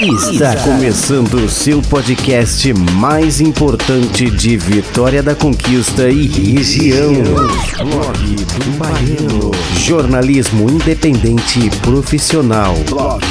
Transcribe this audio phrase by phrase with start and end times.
[0.00, 7.12] Está começando o seu podcast mais importante de Vitória da Conquista e região.
[7.12, 9.50] Blog do Baiano.
[9.76, 12.74] Jornalismo independente e profissional.
[12.88, 13.22] Blog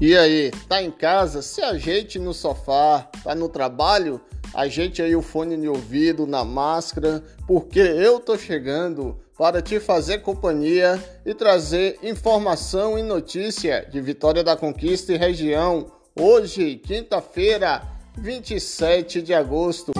[0.00, 1.42] E aí, tá em casa?
[1.42, 4.18] Se ajeite no sofá, tá no trabalho?
[4.54, 10.20] Ajeite aí o fone de ouvido, na máscara, porque eu tô chegando para te fazer
[10.20, 15.92] companhia e trazer informação e notícia de Vitória da Conquista e região.
[16.18, 17.82] Hoje, quinta-feira,
[18.16, 19.92] 27 de agosto.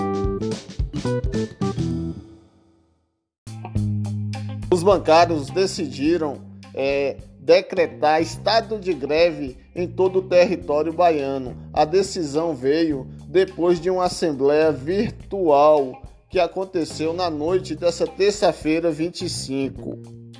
[4.73, 6.41] Os bancários decidiram
[6.73, 11.55] é, decretar estado de greve em todo o território baiano.
[11.73, 19.89] A decisão veio depois de uma assembleia virtual que aconteceu na noite dessa terça-feira 25.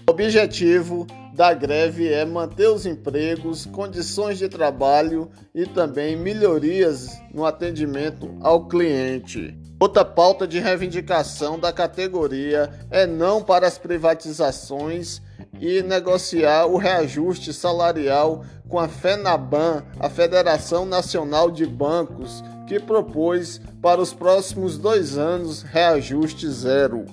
[0.08, 7.46] O objetivo da greve é manter os empregos, condições de trabalho e também melhorias no
[7.46, 9.58] atendimento ao cliente.
[9.80, 15.22] Outra pauta de reivindicação da categoria é não para as privatizações
[15.60, 23.62] e negociar o reajuste salarial com a FENABAN, a Federação Nacional de Bancos, que propôs
[23.82, 27.06] para os próximos dois anos reajuste zero.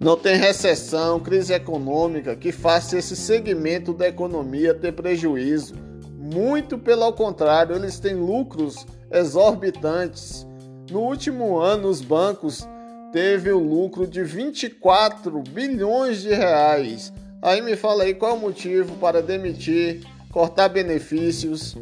[0.00, 5.74] Não tem recessão, crise econômica que faça esse segmento da economia ter prejuízo.
[6.18, 10.48] Muito pelo contrário, eles têm lucros exorbitantes
[10.90, 12.66] no último ano, os bancos
[13.12, 17.12] teve o lucro de 24 bilhões de reais.
[17.40, 21.76] Aí me fala aí qual é o motivo para demitir, cortar benefícios?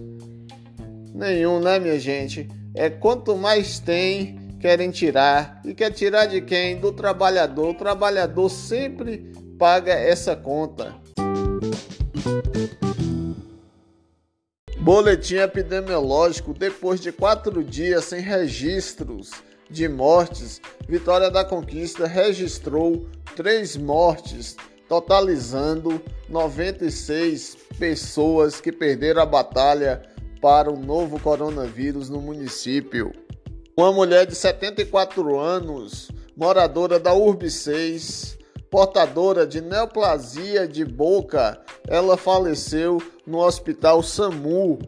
[1.15, 2.49] Nenhum, né, minha gente?
[2.75, 5.61] É quanto mais tem, querem tirar.
[5.65, 6.79] E quer tirar de quem?
[6.79, 7.71] Do trabalhador.
[7.71, 10.95] O trabalhador sempre paga essa conta.
[14.81, 19.31] Boletim epidemiológico: depois de quatro dias sem registros
[19.71, 24.57] de mortes, Vitória da Conquista registrou três mortes,
[24.89, 30.03] totalizando 96 pessoas que perderam a batalha
[30.41, 33.13] para o novo coronavírus no município.
[33.77, 38.39] Uma mulher de 74 anos, moradora da Urb 6,
[38.71, 44.79] portadora de neoplasia de boca, ela faleceu no Hospital SAMU.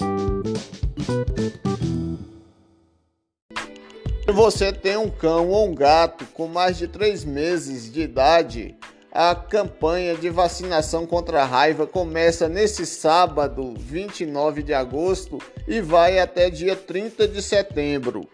[4.24, 8.74] Se você tem um cão ou um gato com mais de 3 meses de idade,
[9.16, 16.18] a campanha de vacinação contra a raiva começa nesse sábado, 29 de agosto, e vai
[16.18, 18.28] até dia 30 de setembro.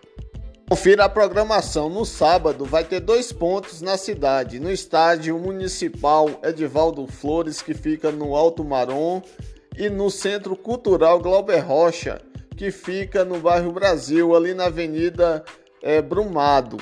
[0.68, 1.88] Confira a programação.
[1.88, 8.10] No sábado vai ter dois pontos na cidade, no estádio municipal Edivaldo Flores, que fica
[8.10, 9.22] no Alto Marom,
[9.78, 12.20] e no Centro Cultural Glauber Rocha,
[12.56, 15.44] que fica no bairro Brasil, ali na Avenida
[15.80, 16.78] é, Brumado.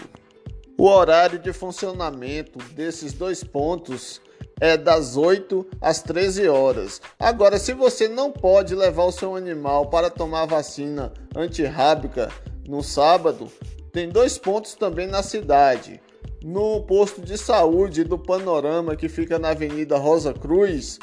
[0.81, 4.19] O horário de funcionamento desses dois pontos
[4.59, 7.03] é das 8 às 13 horas.
[7.19, 12.31] Agora, se você não pode levar o seu animal para tomar vacina antirrábica
[12.67, 13.53] no sábado,
[13.93, 16.01] tem dois pontos também na cidade.
[16.43, 20.99] No posto de saúde do Panorama, que fica na Avenida Rosa Cruz,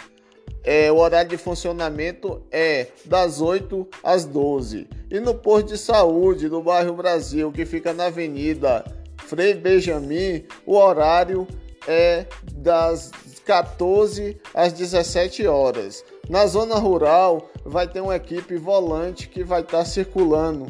[0.63, 4.88] é, o horário de funcionamento é das 8 às 12.
[5.12, 8.83] E no posto de saúde do bairro Brasil, que fica na Avenida
[9.27, 11.45] Frei Benjamin, o horário
[11.85, 13.12] é das
[13.45, 16.03] 14 às 17 horas.
[16.29, 20.68] Na zona rural vai ter uma equipe volante que vai estar tá circulando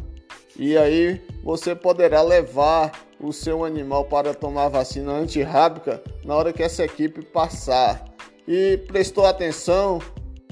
[0.58, 6.64] e aí você poderá levar o seu animal para tomar vacina antirrábica na hora que
[6.64, 8.06] essa equipe passar.
[8.48, 10.00] E prestou atenção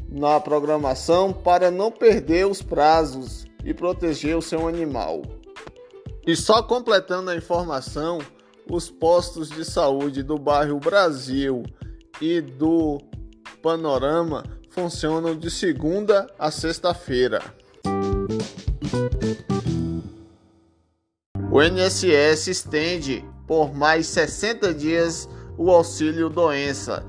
[0.07, 5.23] na programação para não perder os prazos e proteger o seu animal.
[6.27, 8.19] E só completando a informação,
[8.69, 11.63] os postos de saúde do bairro Brasil
[12.19, 12.99] e do
[13.61, 17.41] Panorama funcionam de segunda a sexta-feira.
[21.51, 27.05] O INSS estende por mais 60 dias o auxílio doença.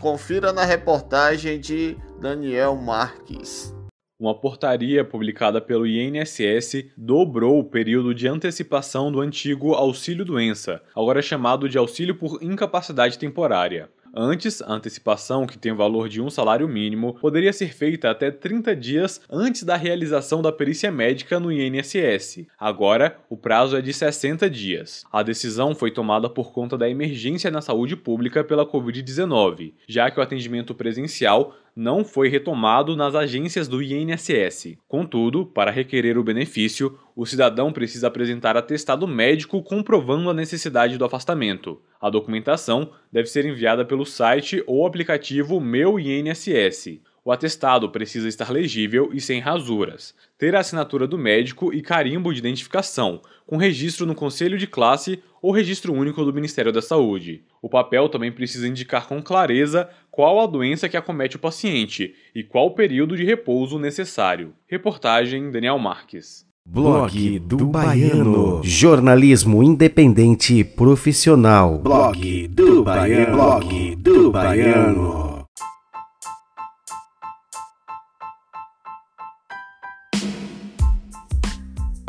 [0.00, 3.74] Confira na reportagem de Daniel Marques.
[4.20, 11.22] Uma portaria publicada pelo INSS dobrou o período de antecipação do antigo auxílio doença, agora
[11.22, 13.88] chamado de auxílio por incapacidade temporária.
[14.12, 18.30] Antes, a antecipação, que tem o valor de um salário mínimo, poderia ser feita até
[18.30, 22.46] 30 dias antes da realização da perícia médica no INSS.
[22.58, 25.04] Agora, o prazo é de 60 dias.
[25.12, 30.18] A decisão foi tomada por conta da emergência na saúde pública pela Covid-19, já que
[30.18, 34.76] o atendimento presencial não foi retomado nas agências do INSS.
[34.88, 41.04] Contudo, para requerer o benefício, o cidadão precisa apresentar atestado médico comprovando a necessidade do
[41.04, 41.80] afastamento.
[42.00, 47.00] A documentação deve ser enviada pelo site ou aplicativo Meu INSS.
[47.28, 52.32] O atestado precisa estar legível e sem rasuras, ter a assinatura do médico e carimbo
[52.32, 57.42] de identificação, com registro no conselho de classe ou registro único do Ministério da Saúde.
[57.60, 62.42] O papel também precisa indicar com clareza qual a doença que acomete o paciente e
[62.42, 64.54] qual o período de repouso necessário.
[64.66, 66.46] Reportagem Daniel Marques.
[66.64, 68.62] Blog do Baiano.
[68.64, 71.76] Jornalismo independente e profissional.
[71.76, 73.36] Blog do Baiano.
[73.36, 75.27] Blog do Baiano.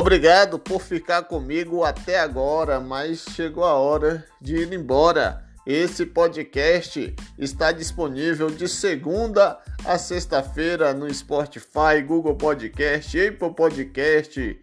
[0.00, 5.44] Obrigado por ficar comigo até agora, mas chegou a hora de ir embora.
[5.66, 14.58] Esse podcast está disponível de segunda a sexta-feira no Spotify, Google Podcast, Apple Podcast,